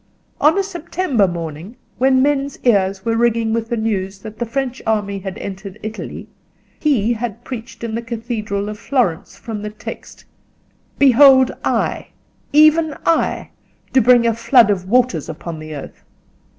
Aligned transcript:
On 0.39 0.57
a 0.57 0.63
September 0.63 1.27
morning, 1.27 1.75
when 1.99 2.23
men's 2.23 2.57
ears 2.63 3.05
were 3.05 3.15
ringing 3.15 3.53
with 3.53 3.69
the 3.69 3.77
news 3.77 4.17
that 4.17 4.39
the 4.39 4.47
French 4.47 4.81
army 4.87 5.19
had 5.19 5.37
entered 5.37 5.77
Italy, 5.83 6.27
he 6.79 7.13
had 7.13 7.43
preached 7.43 7.83
in 7.83 7.93
the 7.93 8.01
Cathedral 8.01 8.67
of 8.67 8.79
Florence 8.79 9.35
from 9.35 9.61
the 9.61 9.69
text, 9.69 10.25
"Behold 10.97 11.51
I, 11.63 12.07
even 12.51 12.95
I, 13.05 13.51
do 13.93 14.01
bring 14.01 14.25
a 14.25 14.33
flood 14.33 14.71
of 14.71 14.89
waters 14.89 15.29
upon 15.29 15.59
the 15.59 15.75
earth." 15.75 16.03